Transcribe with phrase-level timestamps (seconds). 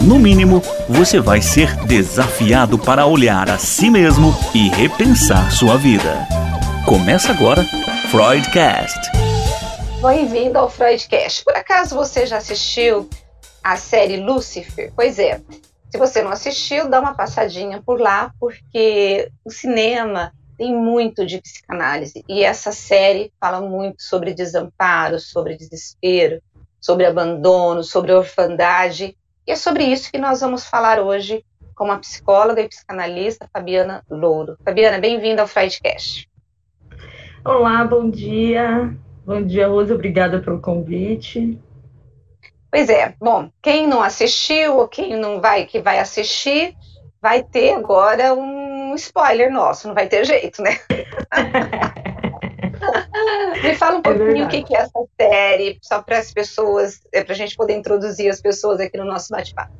[0.00, 6.26] no mínimo, você vai ser desafiado para olhar a si mesmo e repensar sua vida.
[6.84, 7.64] Começa agora
[8.10, 9.10] Freudcast.
[10.00, 11.44] Bem-vindo ao Freudcast.
[11.44, 13.08] Por acaso você já assistiu
[13.62, 14.92] a série Lucifer?
[14.94, 15.40] Pois é.
[15.90, 21.40] Se você não assistiu, dá uma passadinha por lá, porque o cinema tem muito de
[21.40, 26.40] psicanálise e essa série fala muito sobre desamparo, sobre desespero,
[26.80, 29.16] sobre abandono, sobre orfandade.
[29.46, 31.44] E é sobre isso que nós vamos falar hoje
[31.76, 34.56] com a psicóloga e psicanalista Fabiana Louro.
[34.64, 36.28] Fabiana, bem-vinda ao Freudcast.
[37.44, 38.92] Olá, bom dia.
[39.24, 39.94] Bom dia, Rosa.
[39.94, 41.56] Obrigada pelo convite.
[42.72, 43.14] Pois é.
[43.20, 46.74] Bom, quem não assistiu ou quem não vai que vai assistir
[47.22, 49.86] vai ter agora um spoiler nosso.
[49.86, 50.76] Não vai ter jeito, né?
[53.62, 57.00] Me fala um é pouquinho é o que é essa série, só para as pessoas,
[57.12, 59.72] é para a gente poder introduzir as pessoas aqui no nosso bate-papo.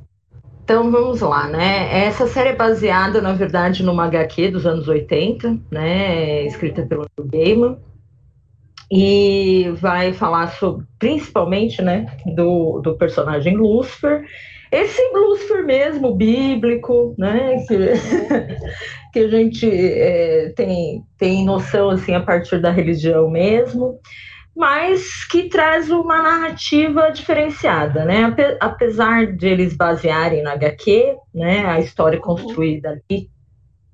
[0.65, 2.07] Então vamos lá, né?
[2.07, 6.45] Essa série é baseada, na verdade, numa HQ dos anos 80, né?
[6.45, 7.79] Escrita pelo Gaiman
[8.91, 14.25] e vai falar sobre, principalmente, né, do, do personagem Lúcifer,
[14.71, 17.77] esse Lúcifer mesmo, bíblico, né, que,
[19.17, 23.99] que a gente é, tem, tem noção, assim, a partir da religião mesmo,
[24.55, 31.81] mas que traz uma narrativa diferenciada, né, apesar de eles basearem na HQ, né, a
[31.81, 33.31] história construída ali,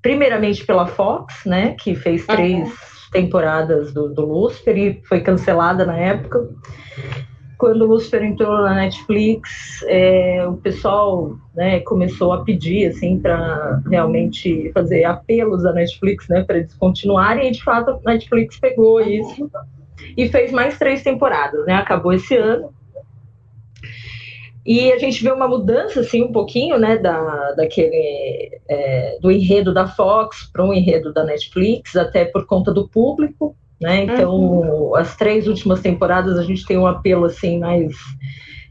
[0.01, 2.67] primeiramente pela Fox, né, que fez três...
[2.67, 6.49] Uhum temporadas do, do Lucifer e foi cancelada na época.
[7.63, 13.81] Quando o Lucifer entrou na Netflix, é, o pessoal né, começou a pedir assim para
[13.89, 17.47] realmente fazer apelos à Netflix, né, para eles continuarem.
[17.47, 19.49] E de fato a Netflix pegou isso
[20.17, 21.75] e fez mais três temporadas, né?
[21.75, 22.73] Acabou esse ano.
[24.65, 29.73] E a gente vê uma mudança, assim, um pouquinho, né, da, daquele, é, do enredo
[29.73, 34.95] da Fox para um enredo da Netflix, até por conta do público, né, então uhum.
[34.95, 37.93] as três últimas temporadas a gente tem um apelo, assim, mais,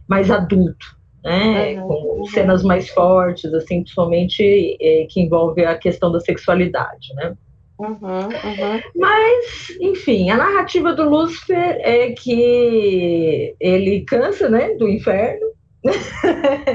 [0.09, 2.17] mais adulto, né, uhum.
[2.17, 7.34] com cenas mais fortes, assim, principalmente é, que envolve a questão da sexualidade, né.
[7.78, 8.81] Uhum, uhum.
[8.97, 15.53] Mas, enfim, a narrativa do Lúcifer é que ele cansa, né, do inferno,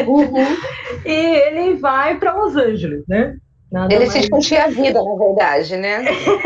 [0.06, 0.34] Uhum.
[1.06, 3.38] e ele vai para Los Angeles, né?
[3.72, 4.24] Nada ele mais...
[4.24, 6.06] se curtir a vida, na verdade, né?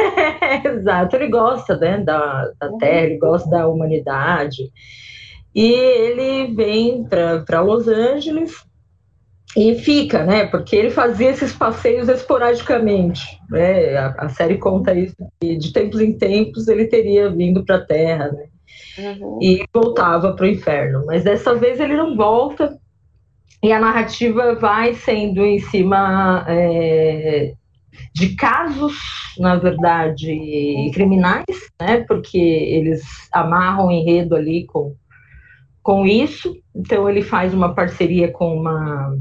[0.66, 2.78] Exato, ele gosta né, da, da uhum.
[2.78, 4.72] Terra, ele gosta da humanidade.
[5.54, 8.54] E ele vem para Los Angeles
[9.56, 10.48] e fica, né?
[10.48, 13.22] Porque ele fazia esses passeios esporadicamente.
[13.50, 13.98] Né?
[13.98, 17.86] A, a série conta isso, que de tempos em tempos ele teria vindo para a
[17.86, 18.46] Terra, né?
[18.98, 19.40] uhum.
[19.42, 21.06] e voltava para o inferno.
[21.06, 22.80] Mas dessa vez ele não volta
[23.64, 27.54] e a narrativa vai sendo em cima é,
[28.14, 28.98] de casos,
[29.38, 31.46] na verdade, criminais,
[31.80, 32.04] né?
[32.08, 33.02] Porque eles
[33.32, 34.96] amarram o enredo ali com,
[35.84, 36.56] com isso.
[36.76, 39.16] Então ele faz uma parceria com uma,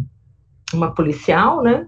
[0.72, 1.86] uma policial, né?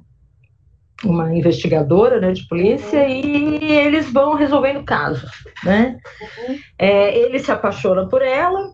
[1.04, 5.30] uma investigadora né, de polícia e eles vão resolvendo casos,
[5.64, 5.98] né?
[6.20, 6.58] Uhum.
[6.78, 8.70] É, ele se apaixona por ela,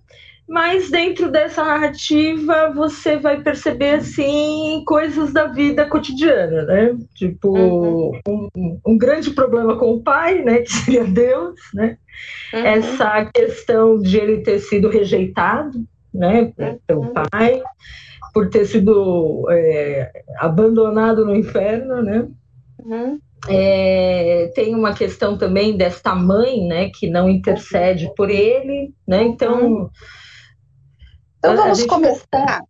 [0.49, 6.97] mas dentro dessa narrativa você vai perceber assim coisas da vida cotidiana, né?
[7.15, 8.21] Tipo uhum.
[8.57, 10.61] um, um, grande problema com o pai, né?
[10.61, 11.99] Que seria Deus, né?
[12.55, 12.61] Uhum.
[12.61, 16.51] Essa questão de ele ter sido rejeitado, né?
[16.87, 17.13] Pelo uhum.
[17.31, 17.63] pai
[18.33, 22.27] por ter sido é, abandonado no inferno, né?
[22.79, 23.19] Uhum.
[23.49, 29.23] É, tem uma questão também desta mãe, né, que não intercede por ele, né?
[29.23, 29.91] Então, uhum.
[31.39, 32.63] Então vamos começar.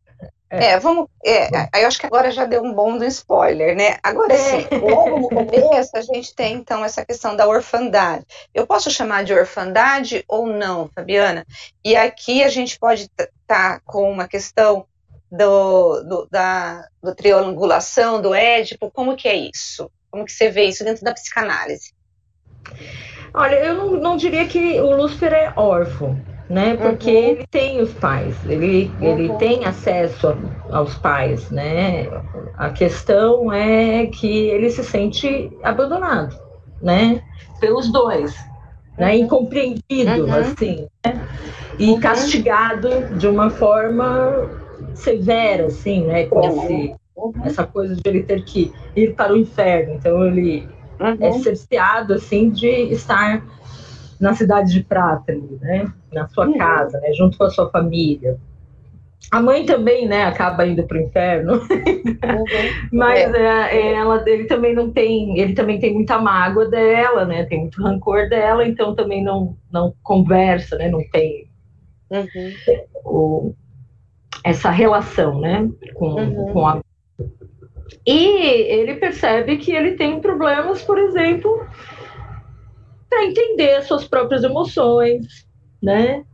[0.51, 0.73] É.
[0.73, 1.09] é, vamos.
[1.25, 1.49] É,
[1.83, 3.99] eu acho que agora já deu um bom do spoiler, né?
[4.03, 4.79] Agora sim, é.
[4.79, 8.25] logo no começo a gente tem então essa questão da orfandade.
[8.55, 11.47] Eu posso chamar de orfandade ou não, Fabiana?
[11.85, 14.87] E aqui a gente pode estar tá com uma questão
[15.31, 19.91] do, do, da do triangulação, do Édipo, como que é isso?
[20.11, 21.93] Como que você vê isso dentro da psicanálise?
[23.35, 26.77] Olha, eu não, não diria que o Lúcifer é órfão, né?
[26.77, 27.17] Porque uhum.
[27.17, 29.07] ele tem os pais, ele, uhum.
[29.07, 32.09] ele tem acesso a, aos pais, né?
[32.57, 36.37] A questão é que ele se sente abandonado,
[36.81, 37.23] né?
[37.61, 38.35] Pelos dois,
[38.97, 39.13] né?
[39.13, 39.25] Uhum.
[39.25, 40.35] Incompreendido, uhum.
[40.35, 41.21] assim, né?
[41.79, 42.01] E uhum.
[42.01, 44.51] castigado de uma forma
[44.95, 46.27] severa, assim, né?
[46.27, 46.95] Com esse,
[47.45, 49.95] essa coisa de ele ter que ir para o inferno.
[49.95, 50.67] Então ele
[51.21, 53.45] é cerceado, assim, de estar
[54.21, 55.91] na cidade de Prata, né?
[56.13, 56.59] Na sua uhum.
[56.59, 57.13] casa, né?
[57.13, 58.39] Junto com a sua família.
[59.31, 62.45] A mãe também, né, acaba indo para o inferno, uhum.
[62.91, 63.77] mas é.
[63.77, 67.83] É, ela, ele também não tem, ele também tem muita mágoa dela, né, tem muito
[67.83, 71.47] rancor dela, então também não, não conversa, né, não tem
[72.11, 72.53] uhum.
[73.05, 73.55] o,
[74.43, 76.53] essa relação, né, com, uhum.
[76.53, 76.81] com a
[78.07, 81.67] e ele percebe que ele tem problemas, por exemplo,
[83.09, 85.47] para entender suas próprias emoções,
[85.83, 86.25] né?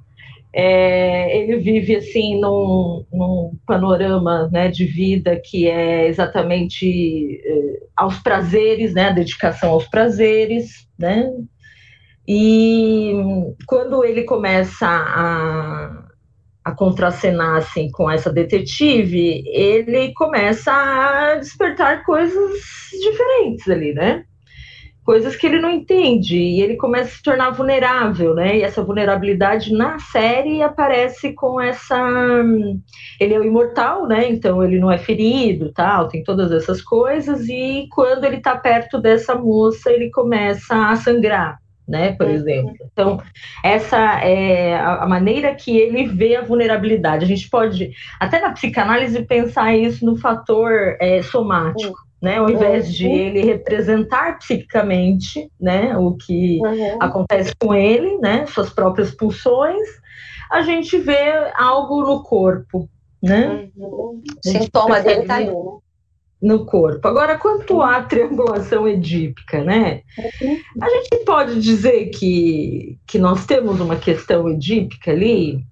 [0.56, 8.20] É, ele vive assim num, num panorama né, de vida que é exatamente é, aos
[8.20, 11.28] prazeres, né, a dedicação aos prazeres, né?
[12.26, 13.12] E
[13.66, 16.06] quando ele começa a,
[16.64, 22.52] a contracenar assim, com essa detetive, ele começa a despertar coisas
[23.02, 24.24] diferentes ali, né?
[25.04, 28.58] Coisas que ele não entende e ele começa a se tornar vulnerável, né?
[28.58, 31.96] E essa vulnerabilidade na série aparece com essa
[33.20, 34.28] ele é o imortal, né?
[34.28, 38.98] Então ele não é ferido, tal, tem todas essas coisas e quando ele tá perto
[38.98, 42.32] dessa moça, ele começa a sangrar, né, por uhum.
[42.32, 42.74] exemplo.
[42.92, 43.20] Então,
[43.62, 47.24] essa é a maneira que ele vê a vulnerabilidade.
[47.24, 52.38] A gente pode, até na psicanálise, pensar isso no fator é, somático né?
[52.38, 53.14] Ao invés de uhum.
[53.14, 56.96] ele representar psiquicamente, né, o que uhum.
[56.98, 59.86] acontece com ele, né, suas próprias pulsões,
[60.50, 62.88] a gente vê algo no corpo,
[63.22, 63.68] né?
[63.76, 64.22] Uhum.
[64.42, 65.52] Sintoma dele tá ali, né?
[66.40, 67.06] no corpo.
[67.08, 70.02] Agora, quanto à triangulação edípica, né?
[70.18, 70.60] Uhum.
[70.80, 75.64] A gente pode dizer que, que nós temos uma questão edípica ali,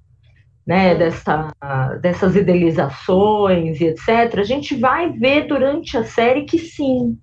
[0.67, 1.53] né, dessa,
[2.01, 7.19] dessas idealizações e etc., a gente vai ver durante a série que sim,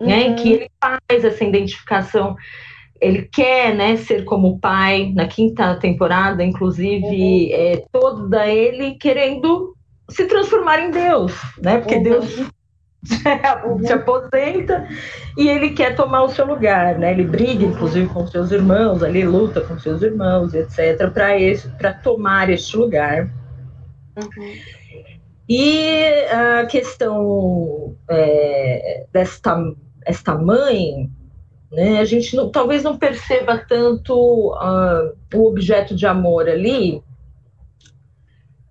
[0.00, 0.30] né, uhum.
[0.30, 2.34] né, que ele faz essa identificação,
[3.00, 7.48] ele quer né, ser como pai, na quinta temporada, inclusive, uhum.
[7.52, 9.74] é, toda ele querendo
[10.08, 11.32] se transformar em Deus,
[11.62, 12.02] né, porque uhum.
[12.02, 12.50] Deus
[13.02, 14.86] se aposenta
[15.36, 17.12] e ele quer tomar o seu lugar, né?
[17.12, 21.10] Ele briga, inclusive, com seus irmãos, ali luta com seus irmãos, etc.,
[21.78, 23.30] para tomar este lugar.
[24.16, 24.52] Uhum.
[25.48, 29.56] E a questão é, desta
[30.04, 31.10] esta mãe,
[31.72, 32.00] né?
[32.00, 37.02] A gente não, talvez não perceba tanto uh, o objeto de amor ali,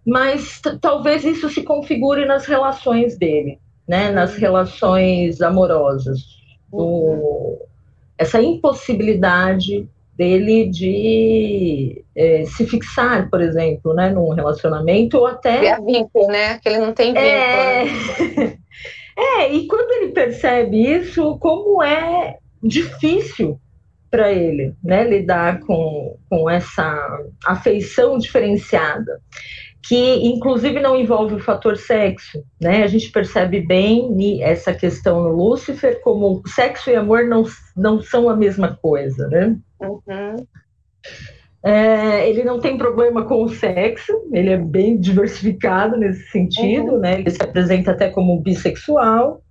[0.05, 6.19] mas talvez isso se configure nas relações dele né, nas relações amorosas.
[6.71, 7.57] O,
[8.15, 15.65] essa impossibilidade dele de é, se fixar, por exemplo, né, num relacionamento ou até.
[15.65, 16.59] É vínculo, né?
[16.59, 17.27] Que ele não tem vínculo.
[17.27, 17.85] É...
[17.85, 18.57] Né?
[19.17, 23.59] é, e quando ele percebe isso, como é difícil
[24.11, 29.19] para ele, né, lidar com, com essa afeição diferenciada
[29.81, 32.83] que inclusive não envolve o fator sexo, né?
[32.83, 37.45] A gente percebe bem essa questão no Lúcifer como sexo e amor não,
[37.75, 39.55] não são a mesma coisa, né?
[39.79, 40.45] Uhum.
[41.63, 46.99] É, ele não tem problema com o sexo, ele é bem diversificado nesse sentido, uhum.
[46.99, 47.19] né?
[47.19, 49.41] Ele se apresenta até como bissexual,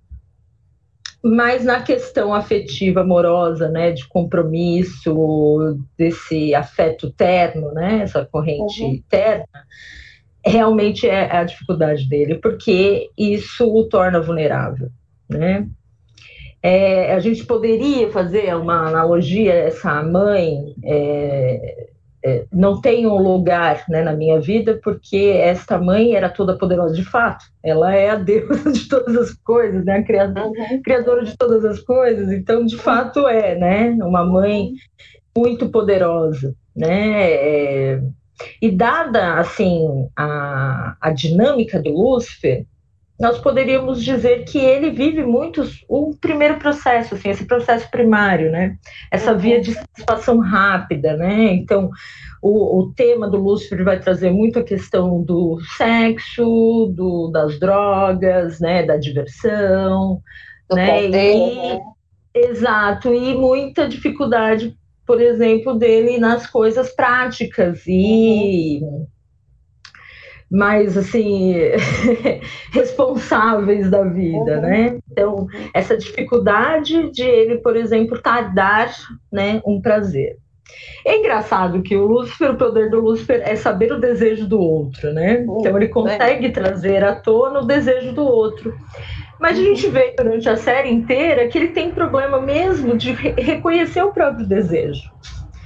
[1.23, 9.03] mas na questão afetiva, amorosa, né, de compromisso, desse afeto terno, né, essa corrente uhum.
[9.09, 9.45] terna,
[10.45, 14.89] realmente é a dificuldade dele, porque isso o torna vulnerável,
[15.29, 15.67] né?
[16.61, 21.87] É, a gente poderia fazer uma analogia, essa mãe é,
[22.23, 26.93] é, não tem um lugar né, na minha vida, porque esta mãe era toda poderosa
[26.93, 30.81] de fato, ela é a deusa de todas as coisas, né, a criadora, uhum.
[30.83, 34.73] criadora de todas as coisas, então de fato é, né, uma mãe
[35.37, 38.01] muito poderosa, né, é,
[38.61, 42.65] e dada assim a, a dinâmica do Lúcifer,
[43.19, 48.77] nós poderíamos dizer que ele vive muito o primeiro processo, assim, esse processo primário, né?
[49.11, 49.61] Essa via uhum.
[49.61, 51.51] de satisfação rápida, né?
[51.53, 51.89] Então,
[52.41, 58.61] o, o tema do Lúcifer vai trazer muito a questão do sexo, do, das drogas,
[58.61, 58.83] né?
[58.83, 60.21] Da diversão,
[60.69, 61.01] do né?
[61.03, 61.79] Poder, e, né?
[62.33, 64.77] Exato, e muita dificuldade
[65.09, 69.07] por exemplo, dele nas coisas práticas e uhum.
[70.51, 71.55] mais assim
[72.71, 74.61] responsáveis da vida, uhum.
[74.61, 74.99] né?
[75.11, 78.21] Então, essa dificuldade de ele, por exemplo,
[78.53, 78.93] dar
[79.31, 80.37] né, um prazer.
[81.03, 85.11] É engraçado que o Lúcifer, o poder do Lúcifer é saber o desejo do outro,
[85.11, 85.41] né?
[85.41, 88.77] Então ele consegue trazer à tona o desejo do outro.
[89.39, 93.31] Mas a gente vê durante a série inteira que ele tem problema mesmo de re
[93.41, 95.09] reconhecer o próprio desejo.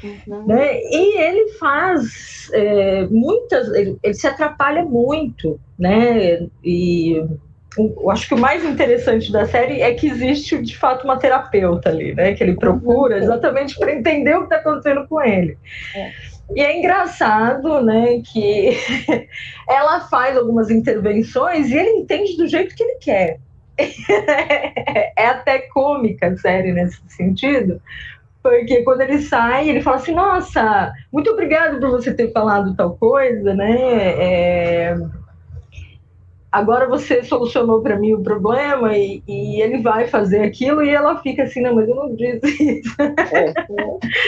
[0.03, 0.46] Uhum.
[0.48, 0.80] Né?
[0.82, 6.46] E ele faz é, muitas, ele, ele, se atrapalha muito, né?
[6.63, 7.24] E
[7.77, 11.89] eu acho que o mais interessante da série é que existe de fato uma terapeuta
[11.89, 12.34] ali, né?
[12.34, 13.24] Que ele procura uhum.
[13.24, 15.58] exatamente para entender o que está acontecendo com ele.
[15.96, 16.12] É.
[16.56, 18.77] E é engraçado, né, que
[19.68, 23.39] ela faz algumas intervenções e ele entende do jeito que ele quer.
[25.18, 27.82] é até cômica a série nesse sentido,
[28.44, 32.98] porque quando ele sai, ele fala assim: Nossa, muito obrigado por você ter falado tal
[32.98, 33.75] coisa, né?
[34.20, 34.96] É,
[36.51, 41.22] agora você solucionou para mim o problema e, e, ele vai fazer aquilo e ela
[41.22, 42.96] fica assim: Não, mas eu não disse isso.
[43.00, 43.53] É.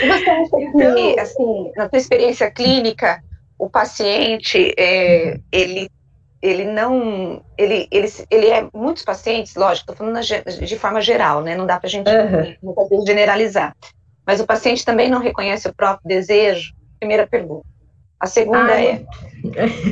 [0.02, 3.22] E você acha que, então, assim, na sua experiência clínica,
[3.58, 5.90] o paciente, é, ele
[6.42, 7.42] ele não.
[7.56, 8.68] Ele, ele, ele é.
[8.72, 11.56] Muitos pacientes, lógico, estou falando de forma geral, né?
[11.56, 13.06] Não dá para a gente uhum.
[13.06, 13.74] generalizar.
[14.26, 16.74] Mas o paciente também não reconhece o próprio desejo?
[16.98, 17.66] Primeira pergunta.
[18.18, 19.04] A segunda ah, é,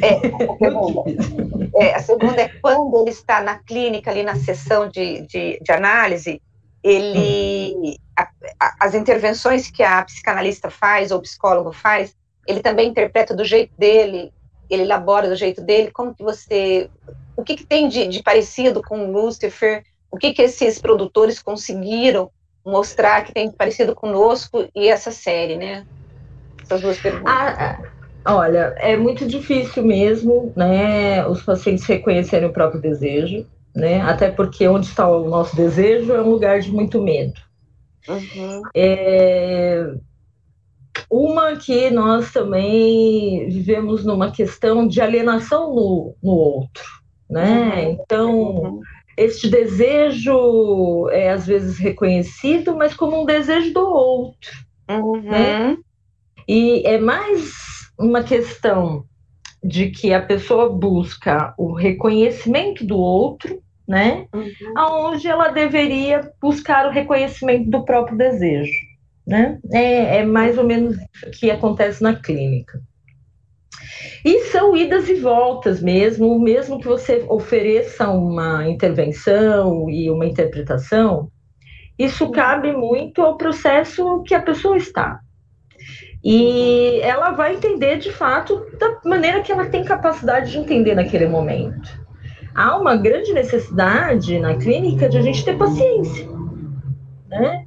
[0.02, 1.10] é, a segunda,
[1.76, 5.72] é, a segunda é quando ele está na clínica, ali na sessão de, de, de
[5.72, 6.40] análise,
[6.82, 12.16] ele, a, a, as intervenções que a psicanalista faz ou o psicólogo faz,
[12.48, 14.32] ele também interpreta do jeito dele,
[14.68, 16.88] ele elabora do jeito dele, como que você,
[17.36, 21.42] o que, que tem de, de parecido com o Lucifer, o que, que esses produtores
[21.42, 22.30] conseguiram
[22.64, 25.84] mostrar que tem de parecido conosco e essa série, né?
[26.62, 27.32] Essas duas perguntas.
[27.32, 27.78] Ah,
[28.24, 34.30] ah, olha, é muito difícil mesmo, né, os pacientes reconhecerem o próprio desejo, né, até
[34.30, 37.34] porque onde está o nosso desejo é um lugar de muito medo.
[38.08, 38.62] Uhum.
[38.74, 39.94] É,
[41.10, 46.84] uma que nós também vivemos numa questão de alienação no, no outro,
[47.28, 47.86] né?
[47.86, 47.90] Uhum.
[47.92, 48.80] Então, uhum.
[49.16, 54.52] este desejo é às vezes reconhecido, mas como um desejo do outro,
[54.88, 55.22] uhum.
[55.22, 55.76] né?
[56.46, 57.52] E é mais
[57.98, 59.04] uma questão
[59.62, 64.26] de que a pessoa busca o reconhecimento do outro, né?
[64.34, 64.52] Uhum.
[64.76, 68.93] Aonde ela deveria buscar o reconhecimento do próprio desejo.
[69.26, 69.58] Né?
[69.72, 72.80] É, é mais ou menos o que acontece na clínica.
[74.24, 81.30] E são idas e voltas mesmo, mesmo que você ofereça uma intervenção e uma interpretação,
[81.98, 85.20] isso cabe muito ao processo que a pessoa está.
[86.24, 91.26] E ela vai entender de fato da maneira que ela tem capacidade de entender naquele
[91.26, 92.02] momento.
[92.54, 96.26] Há uma grande necessidade na clínica de a gente ter paciência,
[97.28, 97.63] né?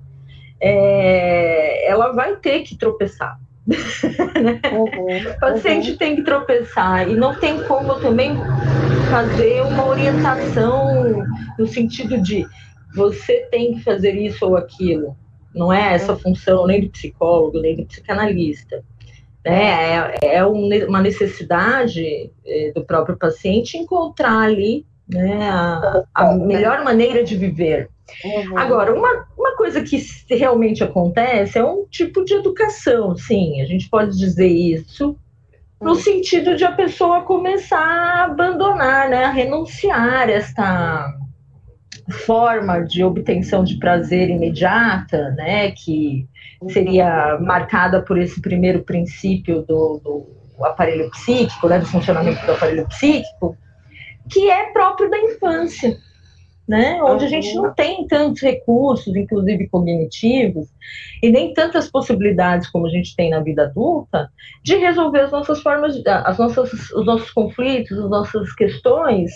[0.60, 3.40] É, ela vai ter que tropeçar.
[3.68, 4.62] né?
[4.72, 5.98] uhum, o paciente uhum.
[5.98, 8.32] tem que tropeçar e não tem como também
[9.10, 11.26] fazer uma orientação
[11.60, 12.48] no sentido de
[12.96, 15.18] você tem que fazer isso ou aquilo.
[15.54, 16.20] Não é essa uhum.
[16.20, 18.84] função nem do psicólogo, nem do psicanalista.
[19.44, 20.14] Né?
[20.22, 27.24] É, é uma necessidade é, do próprio paciente encontrar ali né, a, a melhor maneira
[27.24, 27.90] de viver.
[28.24, 28.58] Uhum.
[28.58, 29.98] Agora, uma, uma coisa que
[30.30, 35.18] realmente acontece é um tipo de educação, sim, a gente pode dizer isso,
[35.80, 35.96] no uhum.
[35.96, 41.14] sentido de a pessoa começar a abandonar, né, a renunciar esta
[42.26, 46.28] forma de obtenção de prazer imediata, né, que
[46.70, 47.46] seria uhum.
[47.46, 50.02] marcada por esse primeiro princípio do,
[50.58, 53.56] do aparelho psíquico, né, do funcionamento do aparelho psíquico,
[54.30, 55.98] que é próprio da infância
[56.68, 57.02] né?
[57.02, 60.68] Onde a gente não tem tantos recursos, inclusive cognitivos,
[61.24, 64.30] e nem tantas possibilidades como a gente tem na vida adulta,
[64.64, 69.32] de resolver as nossas formas, as nossas, os nossos conflitos, as nossas questões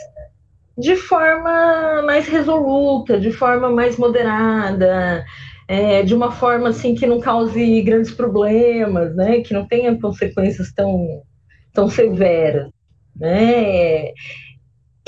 [0.77, 5.23] de forma mais resoluta, de forma mais moderada,
[5.67, 9.41] é, de uma forma assim que não cause grandes problemas, né?
[9.41, 11.21] Que não tenha consequências tão,
[11.73, 12.69] tão severas,
[13.15, 14.11] né?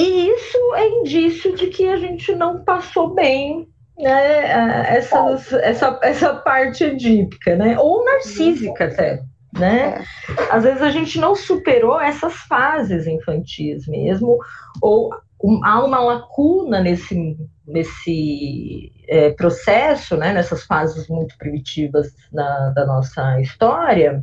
[0.03, 6.33] E isso é indício de que a gente não passou bem né, essas, essa, essa
[6.33, 7.79] parte edípica, né?
[7.79, 9.23] Ou narcísica até,
[9.57, 10.03] né?
[10.51, 14.37] Às vezes a gente não superou essas fases infantis mesmo,
[14.81, 15.09] ou
[15.41, 22.85] um, há uma lacuna nesse, nesse é, processo, né, nessas fases muito primitivas da, da
[22.85, 24.21] nossa história,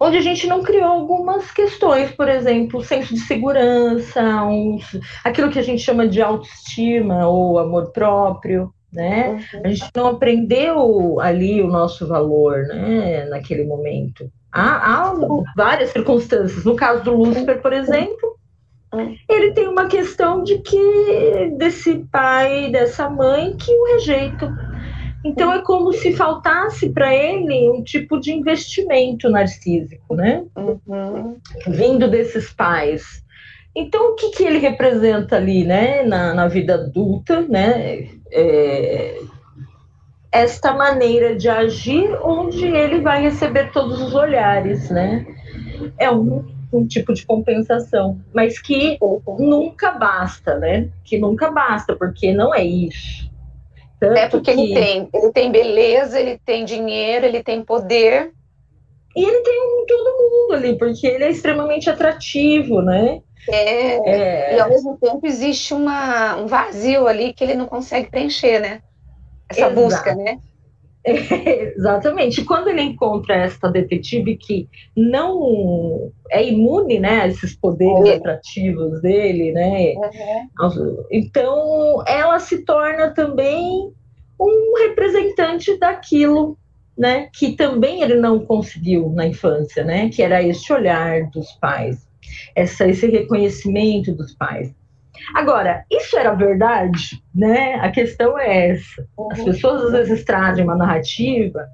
[0.00, 4.78] onde a gente não criou algumas questões, por exemplo, senso de segurança, um,
[5.24, 9.44] aquilo que a gente chama de autoestima ou amor próprio, né?
[9.54, 9.60] Uhum.
[9.64, 14.30] A gente não aprendeu ali o nosso valor, né, naquele momento.
[14.50, 15.14] Há, há
[15.56, 16.64] várias circunstâncias.
[16.64, 18.36] No caso do Lúcifer, por exemplo,
[18.94, 19.14] uhum.
[19.28, 24.67] ele tem uma questão de que desse pai, dessa mãe que o rejeita
[25.24, 30.44] então é como se faltasse para ele um tipo de investimento narcísico, né?
[30.56, 31.36] Uhum.
[31.66, 33.24] Vindo desses pais.
[33.74, 38.08] Então o que, que ele representa ali, né, na, na vida adulta, né?
[38.30, 39.20] É,
[40.30, 45.26] esta maneira de agir onde ele vai receber todos os olhares, né?
[45.98, 49.36] É um, um tipo de compensação, mas que uhum.
[49.38, 50.88] nunca basta, né?
[51.04, 53.28] Que nunca basta, porque não é isso
[54.00, 54.60] tanto é porque que...
[54.60, 58.32] ele tem, ele tem beleza, ele tem dinheiro, ele tem poder.
[59.16, 63.20] E ele tem um, todo mundo ali, porque ele é extremamente atrativo, né?
[63.50, 64.56] É, é.
[64.56, 68.82] e ao mesmo tempo existe uma, um vazio ali que ele não consegue preencher, né?
[69.48, 69.74] Essa Exato.
[69.74, 70.38] busca, né?
[71.08, 72.44] É, exatamente.
[72.44, 78.16] Quando ele encontra esta detetive que não é imune, né, a esses poderes é.
[78.16, 79.94] atrativos dele, né?
[80.58, 81.04] Uhum.
[81.10, 83.92] Então, ela se torna também
[84.40, 86.56] um representante daquilo,
[86.96, 92.06] né, que também ele não conseguiu na infância, né, que era esse olhar dos pais,
[92.54, 94.72] essa, esse reconhecimento dos pais.
[95.34, 97.74] Agora, isso era verdade, né?
[97.76, 99.06] A questão é essa.
[99.32, 99.44] As uhum.
[99.46, 101.66] pessoas às vezes trazem uma narrativa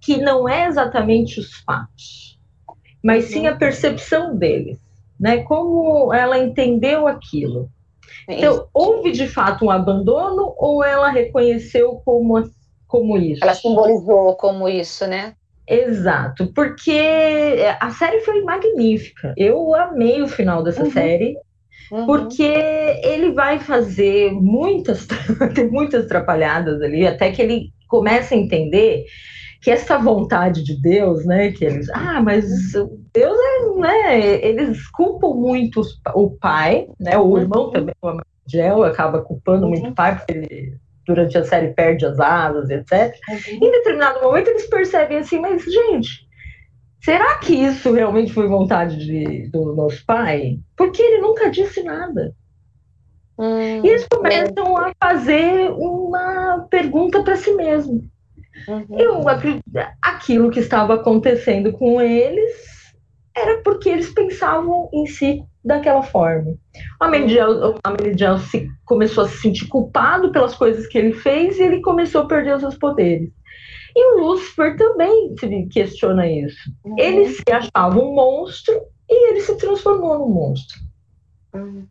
[0.00, 2.38] que não é exatamente os fatos,
[3.02, 3.58] mas sim a uhum.
[3.58, 4.78] percepção deles,
[5.18, 5.38] né?
[5.38, 7.70] Como ela entendeu aquilo.
[8.28, 12.42] Então, houve de fato um abandono ou ela reconheceu como,
[12.86, 13.42] como isso?
[13.42, 15.34] Ela simbolizou como isso, né?
[15.66, 19.34] Exato, porque a série foi magnífica.
[19.36, 20.90] Eu amei o final dessa uhum.
[20.90, 21.36] série.
[21.90, 22.06] Uhum.
[22.06, 25.06] Porque ele vai fazer muitas,
[25.54, 29.04] tem muitas atrapalhadas ali, até que ele começa a entender
[29.60, 32.44] que essa vontade de Deus, né, que eles, ah, mas
[33.14, 35.80] Deus é, né, eles culpam muito
[36.14, 37.70] o pai, né, o irmão uhum.
[37.70, 42.18] também, o Gel acaba culpando muito o pai, porque ele durante a série perde as
[42.18, 43.14] asas, etc.
[43.28, 43.66] Uhum.
[43.66, 46.26] Em determinado momento eles percebem assim, mas gente,
[47.04, 50.58] Será que isso realmente foi vontade de, do nosso pai?
[50.74, 52.34] Porque ele nunca disse nada.
[53.38, 54.90] Hum, e eles começam é.
[54.90, 58.02] a fazer uma pergunta para si mesmo.
[58.66, 58.98] Uhum.
[58.98, 59.22] Eu
[60.00, 62.52] aquilo que estava acontecendo com eles
[63.36, 66.52] era porque eles pensavam em si daquela forma.
[66.98, 71.82] O Amelidiel se, começou a se sentir culpado pelas coisas que ele fez e ele
[71.82, 73.30] começou a perder os seus poderes.
[73.96, 76.70] E o Lúcifer também se questiona isso.
[76.84, 76.96] Uhum.
[76.98, 78.74] Ele se achava um monstro
[79.08, 80.80] e ele se transformou num monstro.
[81.54, 81.86] Uhum.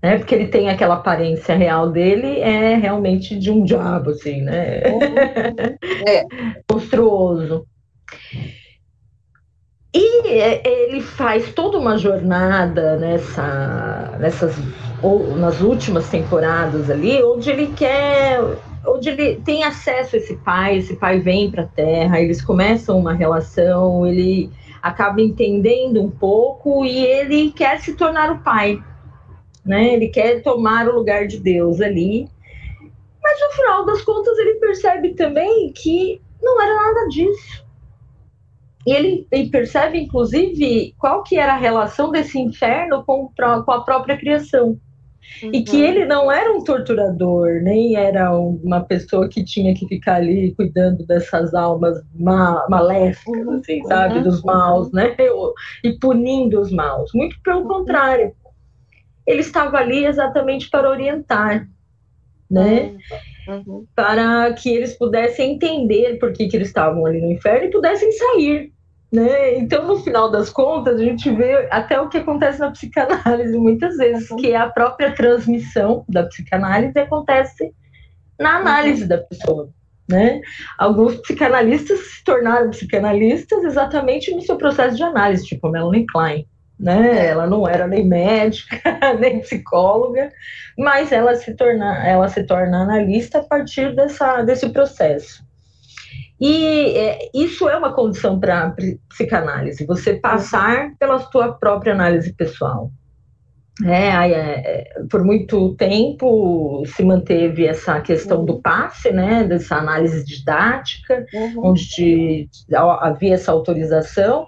[0.00, 4.82] É, porque ele tem aquela aparência real dele, é realmente de um diabo, assim, né?
[4.86, 5.00] Uhum.
[6.06, 6.24] É.
[6.70, 7.66] Monstruoso.
[9.92, 14.54] E é, ele faz toda uma jornada nessa, nessas,
[15.02, 18.38] ou, nas últimas temporadas ali, onde ele quer
[18.86, 22.98] onde ele tem acesso a esse pai, esse pai vem para a Terra, eles começam
[22.98, 24.50] uma relação, ele
[24.82, 28.78] acaba entendendo um pouco e ele quer se tornar o pai,
[29.64, 29.94] né?
[29.94, 32.28] Ele quer tomar o lugar de Deus ali.
[33.22, 37.66] Mas no final das contas ele percebe também que não era nada disso.
[38.86, 43.80] E ele, ele percebe, inclusive, qual que era a relação desse inferno com, com a
[43.80, 44.78] própria criação.
[45.42, 45.50] Uhum.
[45.52, 45.84] E que uhum.
[45.84, 51.04] ele não era um torturador, nem era uma pessoa que tinha que ficar ali cuidando
[51.06, 53.54] dessas almas ma maléficas, uhum.
[53.54, 54.46] assim, sabe, dos uhum.
[54.46, 55.14] maus, né?
[55.84, 57.10] E punindo os maus.
[57.14, 58.32] Muito pelo contrário.
[59.26, 61.68] Ele estava ali exatamente para orientar,
[62.50, 62.96] né?
[63.48, 63.84] Uhum.
[63.94, 68.10] Para que eles pudessem entender por que, que eles estavam ali no inferno e pudessem
[68.12, 68.72] sair
[69.16, 69.56] né?
[69.56, 73.96] Então, no final das contas, a gente vê até o que acontece na psicanálise muitas
[73.96, 77.72] vezes, que é a própria transmissão da psicanálise acontece
[78.38, 79.70] na análise da pessoa.
[80.06, 80.42] Né?
[80.76, 86.46] Alguns psicanalistas se tornaram psicanalistas exatamente no seu processo de análise, tipo Melanie Klein.
[86.78, 87.28] Né?
[87.28, 88.78] Ela não era nem médica,
[89.18, 90.30] nem psicóloga,
[90.76, 95.45] mas ela se torna, ela se torna analista a partir dessa, desse processo.
[96.40, 98.74] E é, isso é uma condição para
[99.08, 102.90] psicanálise, você passar pela sua própria análise pessoal.
[103.84, 111.26] É, é, por muito tempo se manteve essa questão do passe, né, dessa análise didática,
[111.34, 111.72] uhum.
[111.72, 114.46] onde havia essa autorização,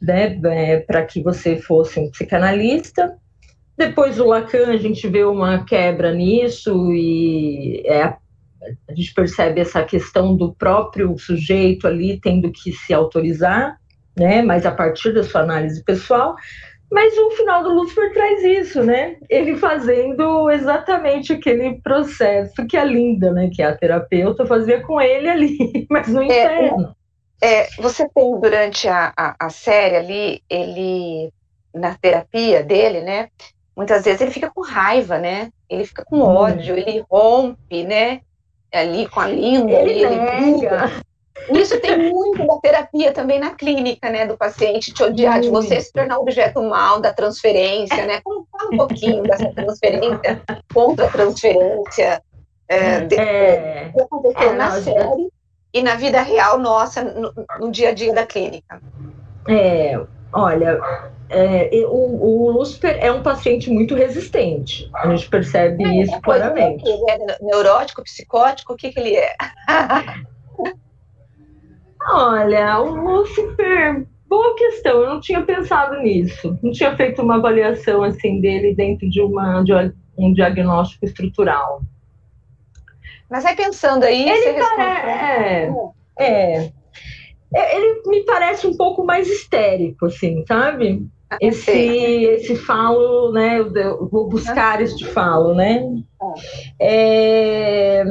[0.00, 3.16] né, é, para que você fosse um psicanalista.
[3.76, 8.14] Depois do Lacan, a gente vê uma quebra nisso e é,
[8.88, 13.76] a gente percebe essa questão do próprio sujeito ali tendo que se autorizar,
[14.16, 16.36] né, mas a partir da sua análise pessoal.
[16.90, 19.16] Mas o final do Lúcifer traz isso, né?
[19.30, 25.00] Ele fazendo exatamente aquele processo que a Linda, né, que é a terapeuta, fazia com
[25.00, 26.94] ele ali, mas no é, inferno.
[27.42, 31.32] É, você tem durante a, a, a, série ali, ele,
[31.74, 33.30] na terapia dele, né?
[33.74, 35.50] Muitas vezes ele fica com raiva, né?
[35.70, 36.24] Ele fica com hum.
[36.24, 36.78] ódio, hum.
[36.78, 38.20] ele rompe, né?
[38.72, 40.90] Ali com a Linda, ele, ele nega.
[41.50, 45.80] Isso tem muito da terapia também na clínica, né, do paciente te odiar, de você
[45.80, 48.20] se tornar objeto mal da transferência, né?
[48.22, 52.22] Fala um pouquinho dessa transferência, contra transferência,
[52.68, 55.32] é, de, é, que aconteceu é, na série
[55.74, 58.80] e na vida real nossa, no, no, dia a dia da clínica.
[59.48, 59.98] É,
[60.32, 60.80] olha,
[61.28, 64.90] é, o, o Lúcifer é um paciente muito resistente.
[64.94, 66.84] A gente percebe é, isso claramente.
[66.86, 69.34] Ele é neurótico, psicótico, o que, que ele é?
[72.10, 76.58] Olha, o Lucifer, boa questão, eu não tinha pensado nisso.
[76.62, 79.72] Não tinha feito uma avaliação assim dele dentro de, uma, de
[80.18, 81.82] um diagnóstico estrutural.
[83.30, 85.72] Mas aí pensando aí, ele é, é,
[86.18, 86.72] é,
[87.54, 91.06] ele me parece um pouco mais histérico, assim, sabe?
[91.30, 93.60] Ah, esse, esse falo, né?
[93.60, 95.82] Eu vou buscar este falo, né?
[96.80, 98.04] É,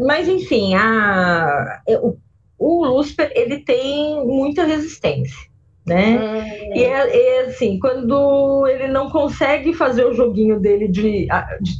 [0.00, 2.16] mas enfim, a, o
[2.58, 5.48] o Lúcifer ele tem muita resistência,
[5.86, 6.18] né?
[6.18, 6.74] Hum.
[6.74, 11.28] E é, é, assim, quando ele não consegue fazer o joguinho dele de,
[11.60, 11.72] de,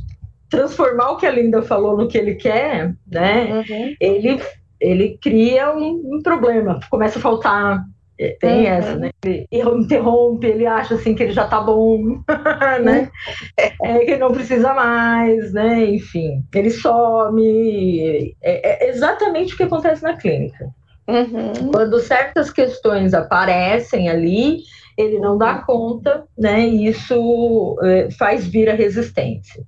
[0.49, 3.65] transformar o que a Linda falou no que ele quer, né?
[3.69, 3.97] Uhum.
[4.01, 4.41] Ele
[4.81, 7.85] ele cria um, um, problema, começa a faltar
[8.21, 8.67] é, tem uhum.
[8.67, 9.11] essa, né?
[9.25, 12.21] Ele interrompe, ele acha assim que ele já tá bom,
[12.83, 13.09] né?
[13.57, 15.85] É, que ele não precisa mais, né?
[15.85, 18.35] Enfim, ele some.
[18.43, 20.69] É, é exatamente o que acontece na clínica.
[21.07, 21.71] Uhum.
[21.71, 24.59] Quando certas questões aparecem ali,
[24.97, 26.67] ele não dá conta, né?
[26.67, 29.63] E isso é, faz vir a resistência.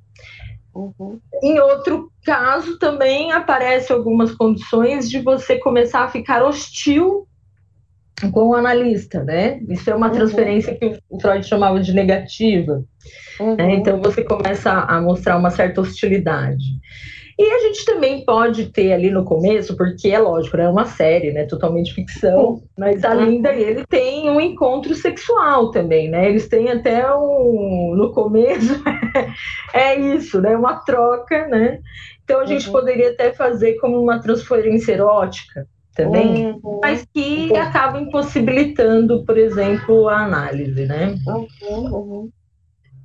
[0.74, 1.18] Uhum.
[1.42, 7.26] Em outro caso, também aparecem algumas condições de você começar a ficar hostil
[8.32, 9.60] com o analista, né?
[9.68, 10.12] Isso é uma uhum.
[10.12, 12.76] transferência que o Freud chamava de negativa.
[12.76, 12.84] Né?
[13.40, 13.56] Uhum.
[13.56, 13.74] Né?
[13.76, 16.64] Então você começa a mostrar uma certa hostilidade.
[17.40, 20.84] E a gente também pode ter ali no começo, porque é lógico, né, é uma
[20.84, 26.28] série, né, totalmente ficção, mas a Linda e ele tem um encontro sexual também, né?
[26.28, 28.84] Eles têm até um no começo
[29.72, 31.78] é isso, né, uma troca, né?
[32.22, 32.72] Então a gente uhum.
[32.72, 36.80] poderia até fazer como uma transferência erótica, também, uhum.
[36.82, 37.56] mas que uhum.
[37.56, 41.14] acaba impossibilitando, por exemplo, a análise, né?
[41.26, 41.46] Uhum,
[41.90, 42.30] uhum.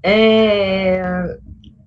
[0.03, 1.01] É,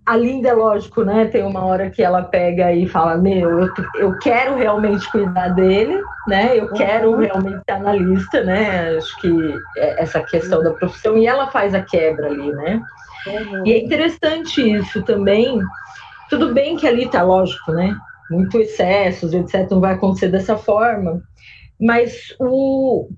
[0.08, 1.26] a Linda, é lógico, né?
[1.26, 6.00] Tem uma hora que ela pega e fala: Meu, eu, eu quero realmente cuidar dele,
[6.26, 6.58] né?
[6.58, 7.18] Eu quero uhum.
[7.18, 8.96] realmente ser analista, né?
[8.96, 12.82] Acho que é essa questão da profissão, e ela faz a quebra ali, né?
[13.26, 13.66] Uhum.
[13.66, 15.60] E é interessante isso também.
[16.30, 17.96] Tudo bem que ali tá lógico, né?
[18.30, 21.22] muito excessos, etc., não vai acontecer dessa forma.
[21.80, 22.36] Mas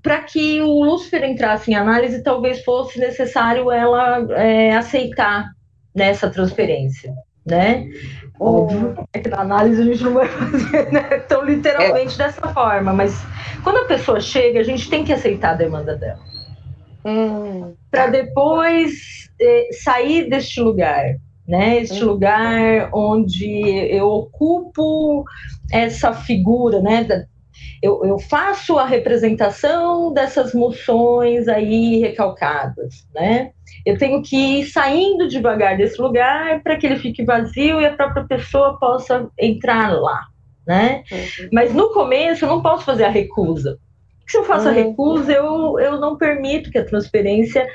[0.01, 5.49] para que o Lúcifer entrasse em análise, talvez fosse necessário ela é, aceitar
[5.93, 7.13] nessa transferência,
[7.45, 7.87] né?
[8.39, 12.25] Óbvio que na análise a gente não vai fazer né, tão literalmente é.
[12.25, 13.13] dessa forma, mas
[13.63, 16.19] quando a pessoa chega, a gente tem que aceitar a demanda dela.
[17.05, 17.73] Hum.
[17.89, 21.15] Para depois é, sair deste lugar,
[21.47, 21.79] né?
[21.79, 22.11] Este uhum.
[22.11, 23.49] lugar onde
[23.89, 25.25] eu ocupo
[25.71, 27.27] essa figura, né?
[27.81, 33.51] Eu, eu, faço a representação dessas moções aí recalcadas, né?
[33.85, 37.93] Eu tenho que ir saindo devagar desse lugar para que ele fique vazio e a
[37.93, 40.21] própria pessoa possa entrar lá,
[40.67, 41.03] né?
[41.11, 41.49] Uhum.
[41.51, 43.79] Mas no começo eu não posso fazer a recusa.
[44.27, 44.71] Se eu faço uhum.
[44.71, 47.67] a recusa, eu, eu não permito que a transferência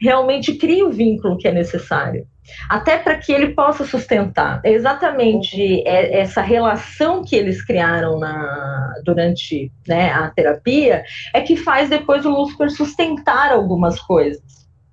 [0.00, 2.26] realmente crie o vínculo que é necessário
[2.68, 4.60] até para que ele possa sustentar.
[4.64, 5.82] É exatamente uhum.
[5.86, 12.30] essa relação que eles criaram na, durante né, a terapia é que faz depois o
[12.30, 14.42] Lúcifer sustentar algumas coisas.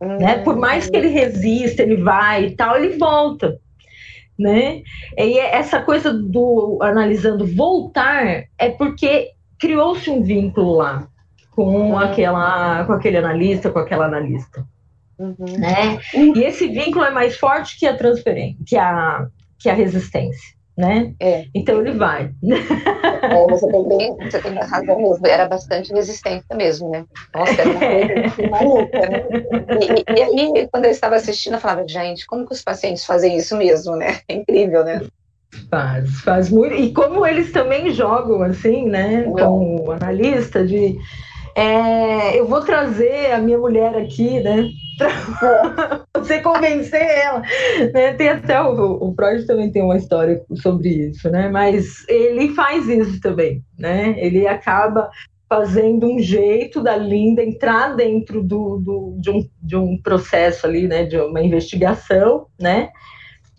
[0.02, 0.18] Uhum.
[0.18, 0.38] Né?
[0.40, 3.58] Por mais que ele resista, ele vai e tal, ele volta.
[4.38, 4.82] Né?
[5.18, 11.08] E essa coisa do analisando voltar é porque criou-se um vínculo lá
[11.52, 11.98] com, uhum.
[11.98, 14.66] aquela, com aquele analista, com aquela analista.
[15.22, 15.60] Uhum.
[15.60, 16.00] Né?
[16.14, 19.28] E esse vínculo é mais forte que a transferência, que a,
[19.60, 20.60] que a resistência.
[20.76, 21.14] Né?
[21.20, 21.46] É.
[21.54, 22.32] Então ele vai.
[23.22, 27.06] É, você, tem bem, você tem razão mesmo, era bastante resistência mesmo, né?
[27.36, 29.24] Nossa, era uma coisa assim, maluca, né?
[29.80, 33.38] E, e, aí, quando eu estava assistindo, eu falava, gente, como que os pacientes fazem
[33.38, 34.22] isso mesmo, né?
[34.28, 35.02] É incrível, né?
[35.70, 36.74] Faz, faz muito.
[36.74, 40.98] E como eles também jogam, assim, né, com o analista, de
[41.56, 44.70] é, eu vou trazer a minha mulher aqui, né?
[44.98, 47.42] Pra você convencer ela.
[47.94, 48.14] Né?
[48.14, 51.50] Tem até o, o Freud também tem uma história sobre isso, né?
[51.50, 54.16] Mas ele faz isso também, né?
[54.18, 55.10] Ele acaba
[55.50, 60.88] fazendo um jeito da Linda entrar dentro do, do de, um, de um processo ali,
[60.88, 61.04] né?
[61.04, 62.90] De uma investigação, né?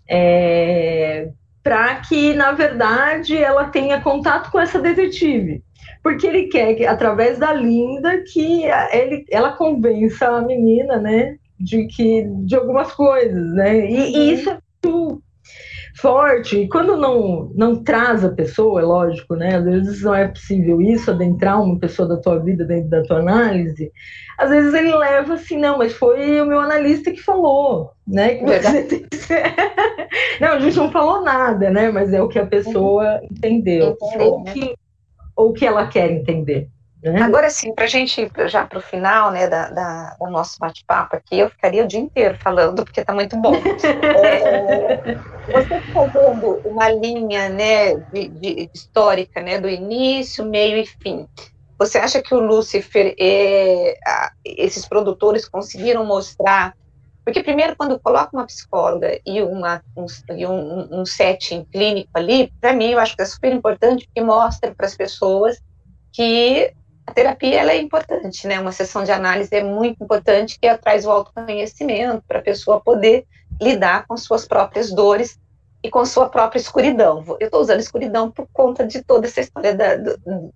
[0.09, 1.29] É,
[1.61, 5.63] para que, na verdade, ela tenha contato com essa detetive
[6.03, 11.87] porque ele quer que, através da Linda, que ele, ela convença a menina, né, de
[11.87, 13.89] que de algumas coisas, né?
[13.89, 14.33] E, e uhum.
[14.33, 15.23] isso é muito
[15.95, 16.57] forte.
[16.57, 19.55] E quando não não traz a pessoa, é lógico, né?
[19.55, 23.19] Às vezes não é possível isso, adentrar uma pessoa da tua vida dentro da tua
[23.19, 23.89] análise.
[24.37, 28.35] Às vezes ele leva assim, não, mas foi o meu analista que falou, né?
[28.35, 29.43] Que você
[30.41, 31.89] não, a gente não falou nada, né?
[31.89, 33.27] Mas é o que a pessoa uhum.
[33.31, 33.95] entendeu.
[34.01, 34.51] Entendeu, ou né?
[34.51, 34.75] que
[35.35, 36.69] ou o que ela quer entender.
[37.11, 37.21] Né?
[37.21, 40.57] Agora sim, para a gente ir já para o final né, da, da, do nosso
[40.57, 43.53] bate-papo aqui, eu ficaria o dia inteiro falando, porque está muito bom.
[44.23, 45.17] é,
[45.51, 51.27] você fazendo uma linha né, de, de, histórica né, do início, meio e fim,
[51.77, 56.73] você acha que o Lúcifer, é, a, esses produtores conseguiram mostrar
[57.23, 60.05] porque primeiro, quando coloca uma psicóloga e, uma, um,
[60.35, 64.21] e um, um setting clínico ali, para mim eu acho que é super importante porque
[64.21, 65.61] mostra para as pessoas
[66.11, 66.73] que
[67.05, 68.59] a terapia ela é importante, né?
[68.59, 73.25] Uma sessão de análise é muito importante que traz o autoconhecimento para a pessoa poder
[73.61, 75.39] lidar com suas próprias dores
[75.81, 77.23] e com sua própria escuridão.
[77.39, 80.53] Eu estou usando escuridão por conta de toda essa história da, do,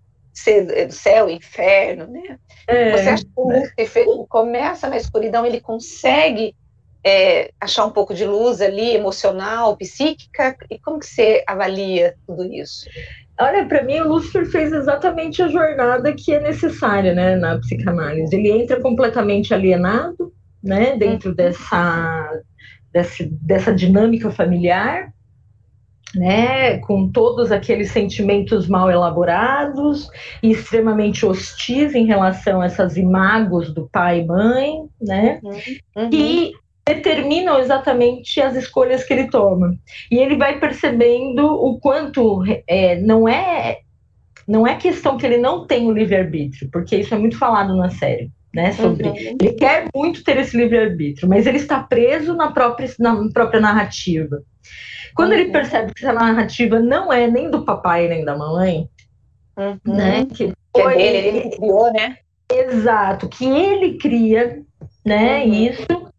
[0.86, 2.38] do céu, inferno, né?
[2.68, 6.56] É, Você acha que o Lúcifer começa na escuridão, ele consegue
[7.04, 10.56] é, achar um pouco de luz ali, emocional, psíquica?
[10.70, 12.90] E como que você avalia tudo isso?
[13.40, 18.36] Olha, para mim o Lúcifer fez exatamente a jornada que é necessária, né, na psicanálise.
[18.36, 21.36] Ele entra completamente alienado, né, dentro uhum.
[21.36, 22.42] dessa,
[22.92, 25.14] dessa, dessa dinâmica familiar,
[26.16, 30.10] né, com todos aqueles sentimentos mal elaborados
[30.42, 35.52] e extremamente hostis em relação a essas imagos do pai e mãe, né, uhum.
[35.96, 36.10] uhum.
[36.12, 36.54] e
[36.88, 39.76] determinam exatamente as escolhas que ele toma.
[40.10, 43.80] E ele vai percebendo o quanto é, não é
[44.48, 47.90] não é questão que ele não tem o livre-arbítrio, porque isso é muito falado na
[47.90, 48.32] série.
[48.54, 49.10] Né, sobre.
[49.10, 49.38] Uhum.
[49.40, 54.42] Ele quer muito ter esse livre-arbítrio, mas ele está preso na própria, na própria narrativa.
[55.14, 55.40] Quando uhum.
[55.40, 58.90] ele percebe que essa narrativa não é nem do papai nem da mamãe,
[59.58, 59.80] uhum.
[59.86, 60.26] né?
[60.26, 62.18] Que, que foi, é dele, ele criou, né?
[62.52, 64.62] Exato, que ele cria,
[65.06, 65.44] né?
[65.44, 65.54] Uhum.
[65.54, 66.12] Isso,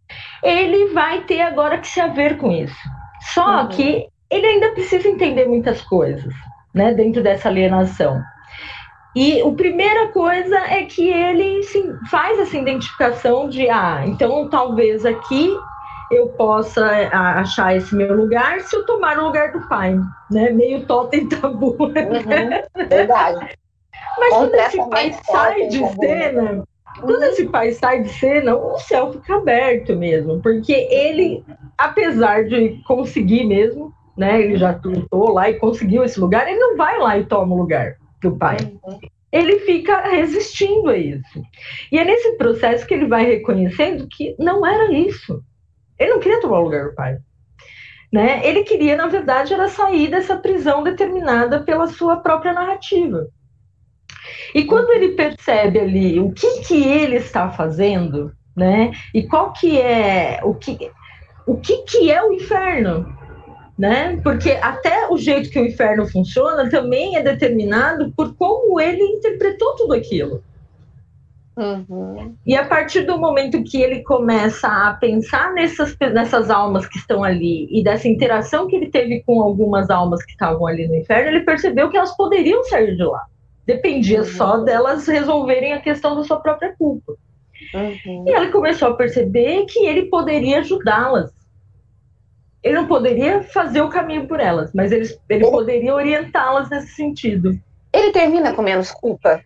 [0.42, 2.76] ele vai ter agora que se haver com isso.
[3.32, 3.68] Só uhum.
[3.68, 6.32] que ele ainda precisa entender muitas coisas,
[6.74, 6.92] né?
[6.92, 8.20] Dentro dessa alienação.
[9.18, 15.04] E a primeira coisa é que ele sim, faz essa identificação de, ah, então talvez
[15.04, 15.58] aqui
[16.12, 19.98] eu possa achar esse meu lugar se eu tomar o lugar do pai,
[20.30, 20.50] né?
[20.50, 21.76] Meio totem tabu.
[21.80, 21.88] Uhum,
[22.88, 23.58] verdade.
[24.20, 26.64] Mas quando esse pai sai de cena,
[27.00, 31.44] quando esse pai sai de cena, o céu fica aberto mesmo, porque ele,
[31.76, 34.40] apesar de conseguir mesmo, né?
[34.40, 37.58] Ele já lutou lá e conseguiu esse lugar, ele não vai lá e toma o
[37.58, 38.56] lugar do pai.
[38.84, 38.98] Uhum.
[39.30, 41.42] Ele fica resistindo a isso.
[41.92, 45.42] E é nesse processo que ele vai reconhecendo que não era isso.
[45.98, 47.18] Ele não queria tomar o lugar do pai.
[48.10, 48.40] Né?
[48.46, 53.28] Ele queria, na verdade, era sair dessa prisão determinada pela sua própria narrativa.
[54.54, 58.92] E quando ele percebe ali o que, que ele está fazendo, né?
[59.14, 60.90] E qual que é o que
[61.46, 63.17] o que, que é o inferno,
[63.78, 64.18] né?
[64.22, 69.76] Porque até o jeito que o inferno funciona também é determinado por como ele interpretou
[69.76, 70.42] tudo aquilo.
[71.56, 72.36] Uhum.
[72.46, 77.24] E a partir do momento que ele começa a pensar nessas, nessas almas que estão
[77.24, 81.28] ali e dessa interação que ele teve com algumas almas que estavam ali no inferno,
[81.28, 83.24] ele percebeu que elas poderiam sair de lá.
[83.66, 84.24] Dependia uhum.
[84.24, 87.14] só delas resolverem a questão da sua própria culpa.
[87.74, 88.24] Uhum.
[88.26, 91.32] E ele começou a perceber que ele poderia ajudá-las.
[92.62, 97.58] Ele não poderia fazer o caminho por elas, mas ele, ele poderia orientá-las nesse sentido.
[97.92, 99.42] Ele termina com menos culpa?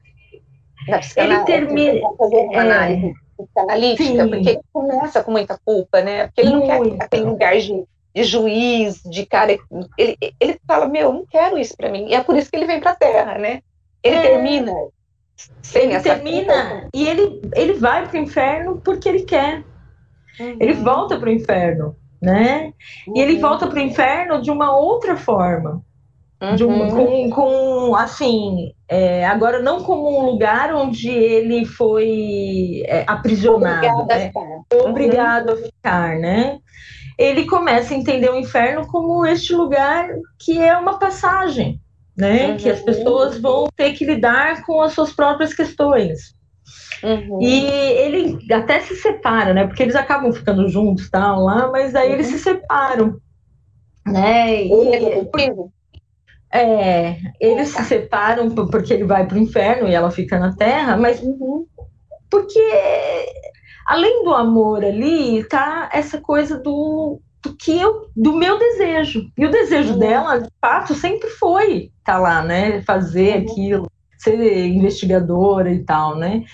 [1.16, 1.92] ele termina.
[1.92, 4.31] É, psicanalítica, Sim.
[4.31, 6.27] porque ele começa com muita culpa, né?
[6.27, 6.96] Porque ele não Muito.
[6.96, 9.57] quer aquele lugar de, de juiz, de cara.
[9.98, 12.09] Ele, ele fala, meu, não quero isso para mim.
[12.09, 13.62] E é por isso que ele vem para a Terra, né?
[14.03, 14.22] Ele é.
[14.22, 14.72] termina
[15.62, 16.88] sem ele essa termina culpa.
[16.94, 19.64] e ele, ele vai para o inferno porque ele quer.
[20.38, 20.57] Uhum.
[20.61, 22.73] Ele volta para o inferno, né?
[23.07, 23.15] Uhum.
[23.17, 23.41] E ele uhum.
[23.41, 25.83] volta para o inferno de uma outra forma.
[26.41, 26.55] Uhum.
[26.57, 33.05] De um, com, com, assim, é, agora não como um lugar onde ele foi é,
[33.07, 34.15] aprisionado, obrigado, né?
[34.15, 34.89] a ficar.
[34.89, 36.59] obrigado a ficar, né?
[37.19, 40.09] Ele começa a entender o inferno como este lugar
[40.39, 41.81] que é uma passagem,
[42.17, 42.49] né?
[42.49, 42.57] Uhum.
[42.57, 46.35] Que as pessoas vão ter que lidar com as suas próprias questões.
[47.03, 47.43] Uhum.
[47.43, 49.67] E ele até se separa, né?
[49.67, 52.33] Porque eles acabam ficando juntos, tal, lá, mas eles uhum.
[52.33, 53.21] se separam,
[54.07, 54.65] né?
[54.65, 54.71] E,
[56.55, 60.97] é, eles se separam porque ele vai para o inferno e ela fica na terra,
[60.97, 61.67] mas uhum.
[62.31, 62.61] porque
[63.87, 69.29] além do amor ali, tá essa coisa do, do que eu, do meu desejo.
[69.37, 69.99] E o desejo uhum.
[69.99, 72.83] dela, de fato, sempre foi estar tá lá, né?
[72.83, 73.43] Fazer uhum.
[73.43, 76.45] aquilo, ser investigadora e tal, né?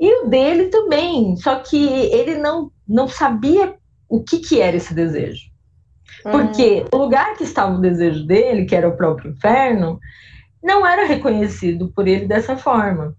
[0.00, 3.74] E o dele também, só que ele não, não sabia
[4.08, 5.48] o que, que era esse desejo.
[6.22, 6.88] Porque hum.
[6.92, 9.98] o lugar que estava o desejo dele, que era o próprio inferno,
[10.62, 13.14] não era reconhecido por ele dessa forma.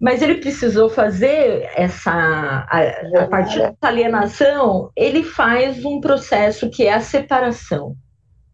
[0.00, 2.12] Mas ele precisou fazer essa.
[2.12, 7.96] A, a partir dessa alienação, ele faz um processo que é a separação.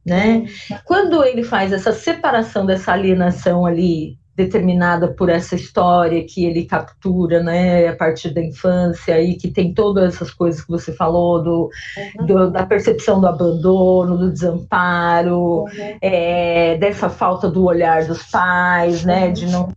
[0.04, 0.46] Né?
[0.85, 7.42] Quando ele faz essa separação dessa alienação ali determinada por essa história que ele captura,
[7.42, 11.70] né, a partir da infância e que tem todas essas coisas que você falou do,
[12.18, 12.26] uhum.
[12.26, 15.98] do da percepção do abandono, do desamparo, uhum.
[16.00, 19.32] é, dessa falta do olhar dos pais, né, uhum.
[19.32, 19.68] de não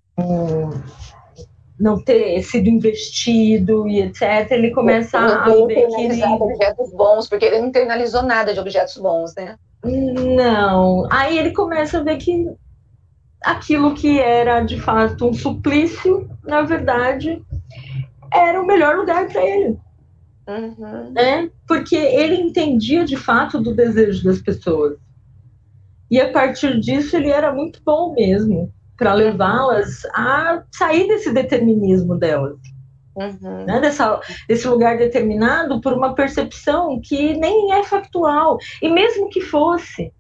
[1.77, 4.49] não ter sido investido e etc.
[4.51, 8.95] Ele começa a ver que ele objetos bons, porque ele não internalizou nada de objetos
[8.95, 9.57] bons, né?
[9.83, 11.05] Não.
[11.11, 12.49] Aí ele começa a ver que
[13.45, 17.41] aquilo que era de fato um suplício, na verdade,
[18.33, 19.77] era o melhor lugar para ele.
[20.47, 21.11] Uhum.
[21.11, 21.49] Né?
[21.67, 24.97] Porque ele entendia de fato do desejo das pessoas.
[26.09, 32.17] E a partir disso ele era muito bom mesmo para levá-las a sair desse determinismo
[32.17, 32.57] delas.
[33.15, 33.65] Uhum.
[33.65, 33.79] Né?
[33.79, 38.57] Dessa, desse lugar determinado por uma percepção que nem é factual.
[38.81, 40.11] E mesmo que fosse,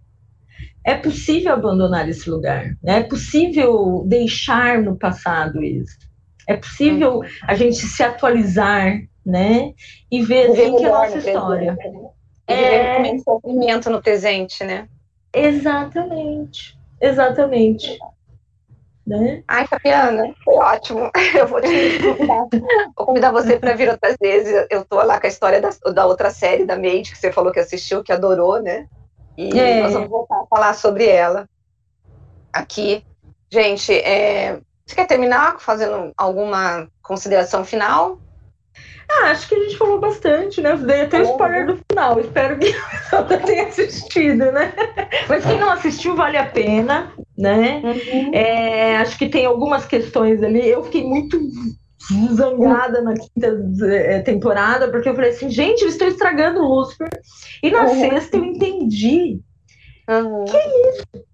[0.85, 2.99] é possível abandonar esse lugar, né?
[2.99, 5.97] é possível deixar no passado isso,
[6.47, 9.73] é possível a gente se atualizar, né?
[10.11, 11.75] E ver assim que é a nossa história.
[11.75, 12.03] Presente,
[12.47, 13.09] né?
[13.09, 14.87] É um sofrimento no presente, né?
[15.33, 17.97] Exatamente, exatamente.
[19.05, 19.43] Né?
[19.47, 21.11] Ai, Fabiana, foi ótimo.
[21.37, 22.47] Eu vou te convidar,
[22.95, 24.65] vou convidar você para vir outras vezes.
[24.69, 27.51] Eu tô lá com a história da, da outra série da Made, que você falou
[27.51, 28.87] que assistiu, que adorou, né?
[29.37, 29.83] E é.
[29.83, 31.47] nós vamos voltar a falar sobre ela
[32.53, 33.03] aqui.
[33.51, 38.19] Gente, é, você quer terminar fazendo alguma consideração final?
[39.09, 40.75] Ah, acho que a gente falou bastante, né?
[40.75, 42.19] Dei até o spoiler do final.
[42.19, 42.73] Espero que
[43.11, 44.73] você tenha assistido, né?
[45.29, 47.81] Mas quem não assistiu, vale a pena, né?
[47.83, 48.31] Uhum.
[48.33, 50.67] É, acho que tem algumas questões ali.
[50.67, 51.39] Eu fiquei muito
[52.33, 53.47] zangada na quinta
[53.87, 57.09] é, temporada, porque eu falei assim, gente, eles estão estragando o Lucifer.
[57.63, 57.99] E na uhum.
[57.99, 59.39] sexta eu entendi.
[60.09, 60.45] Uhum.
[60.45, 61.25] Que é isso?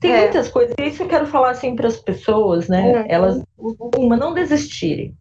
[0.00, 0.20] Tem é.
[0.22, 3.00] muitas coisas, e isso eu quero falar assim para as pessoas, né?
[3.00, 3.04] Uhum.
[3.08, 5.14] Elas, uma, não desistirem.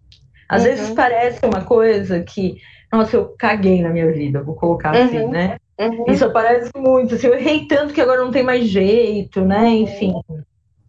[0.48, 0.96] Às vezes uhum.
[0.96, 2.58] parece uma coisa que,
[2.92, 5.32] nossa, eu caguei na minha vida, vou colocar assim, uhum.
[5.32, 5.58] né?
[5.80, 6.06] Uhum.
[6.08, 9.68] Isso aparece muito, assim, eu errei tanto que agora não tem mais jeito, né?
[9.70, 10.14] Enfim.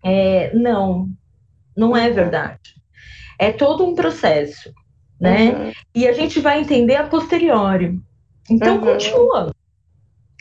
[0.04, 1.08] É, não,
[1.76, 2.79] não é verdade
[3.40, 4.70] é todo um processo,
[5.18, 5.50] né?
[5.50, 5.72] Uhum.
[5.94, 7.98] E a gente vai entender a posteriori.
[8.50, 8.80] Então uhum.
[8.82, 9.54] continua.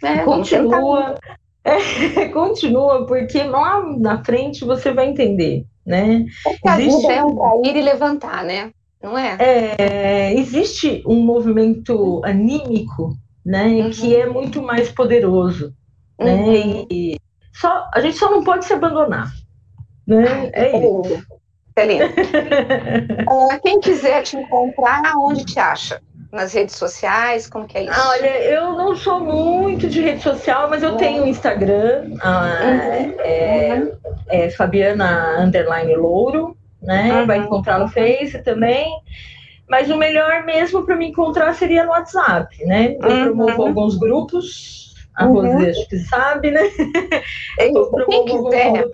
[0.03, 1.15] É, continua.
[1.61, 6.25] É, continua, porque lá na frente você vai entender, né?
[6.65, 7.05] A existe...
[7.05, 8.71] é um cair e levantar, né?
[9.03, 9.35] Não é?
[9.37, 13.13] é existe um movimento anímico,
[13.45, 13.67] né?
[13.67, 13.89] Uhum.
[13.91, 15.73] Que é muito mais poderoso,
[16.17, 16.33] né?
[16.33, 16.87] Uhum.
[16.89, 17.17] E
[17.53, 19.29] só, a gente só não pode se abandonar,
[20.07, 20.49] né?
[20.53, 21.38] É isso.
[21.79, 22.05] Celina.
[23.29, 26.01] uh, quem quiser te encontrar, onde te acha?
[26.31, 28.07] Nas redes sociais, como que é isso?
[28.07, 33.15] Olha, eu não sou muito de rede social, mas eu tenho Instagram, uh, uhum.
[33.19, 33.91] é,
[34.27, 37.21] é, Fabiana Underline Louro, né?
[37.21, 37.25] Uhum.
[37.25, 38.87] Vai encontrar no Face também.
[39.67, 42.95] Mas o melhor mesmo para me encontrar seria no WhatsApp, né?
[43.01, 43.23] Eu uhum.
[43.25, 44.88] promovo alguns grupos
[45.19, 45.69] a uhum.
[45.69, 46.61] Acho que sabe, né?
[47.59, 48.85] Eu, quem quiser,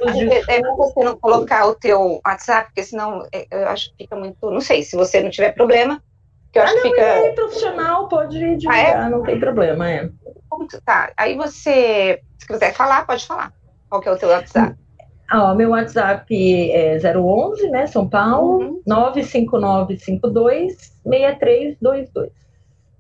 [0.50, 4.16] é bom você não colocar o teu WhatsApp, porque senão é, eu acho que fica
[4.16, 4.50] muito.
[4.50, 6.02] Não sei, se você não tiver problema,
[6.52, 7.02] Que eu acho ah, não, que fica.
[7.02, 9.10] É profissional, pode divulgar, ah, é?
[9.10, 10.10] não tem problema, é.
[10.84, 11.12] Tá.
[11.16, 13.54] Aí você, se quiser falar, pode falar.
[13.88, 14.76] Qual que é o teu WhatsApp?
[15.30, 18.82] Ah, meu WhatsApp é 011, né, São Paulo, uhum.
[18.88, 20.74] 95952
[21.04, 22.32] 6322.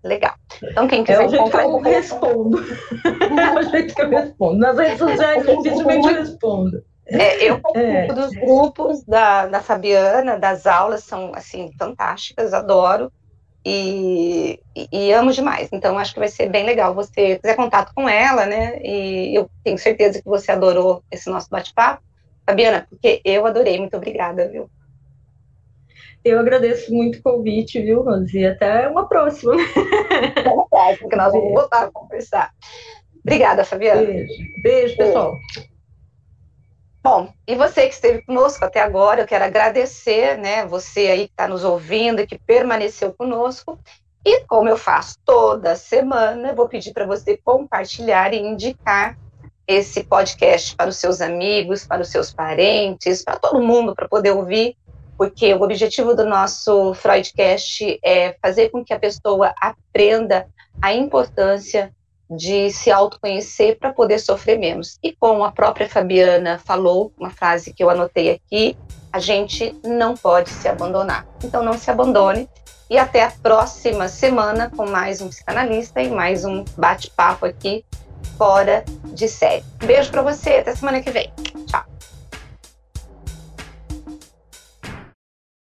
[0.03, 0.35] Legal.
[0.63, 2.57] Então, quem quiser é o jeito que eu respondo.
[3.39, 4.57] é o jeito que eu respondo.
[4.57, 6.83] Nas redes sociais, dificilmente eu respondo.
[7.07, 8.07] É, eu é.
[8.07, 13.11] dos grupos da, da Fabiana, das aulas, são, assim, fantásticas, adoro.
[13.63, 15.69] E, e, e, amo demais.
[15.71, 18.79] Então, acho que vai ser bem legal você fazer contato com ela, né?
[18.83, 22.03] E eu tenho certeza que você adorou esse nosso bate-papo.
[22.45, 23.79] Fabiana, porque eu adorei.
[23.79, 24.69] Muito obrigada, viu?
[26.25, 28.43] Eu agradeço muito o convite, viu, Rosi?
[28.43, 29.53] Até uma próxima.
[30.77, 32.51] É porque nós vamos voltar a conversar.
[33.23, 34.01] Obrigada, Fabiana.
[34.01, 35.33] Beijo, Beijo pessoal.
[37.01, 41.33] Bom, e você que esteve conosco até agora, eu quero agradecer, né, você aí que
[41.33, 43.79] está nos ouvindo e que permaneceu conosco.
[44.23, 49.17] E como eu faço toda semana, eu vou pedir para você compartilhar e indicar
[49.67, 54.31] esse podcast para os seus amigos, para os seus parentes, para todo mundo, para poder
[54.31, 54.75] ouvir,
[55.17, 60.47] porque o objetivo do nosso Freudcast é fazer com que a pessoa aprenda
[60.81, 61.93] a importância
[62.29, 64.97] de se autoconhecer para poder sofrer menos.
[65.03, 68.77] E como a própria Fabiana falou, uma frase que eu anotei aqui,
[69.13, 71.25] a gente não pode se abandonar.
[71.43, 72.49] Então não se abandone
[72.89, 77.85] e até a próxima semana com mais um psicanalista e mais um bate-papo aqui
[78.37, 79.63] fora de série.
[79.85, 81.31] beijo para você, até semana que vem.
[81.67, 81.94] Tchau.